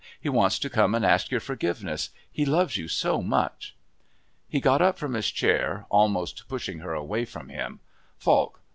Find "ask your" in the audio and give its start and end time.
1.05-1.39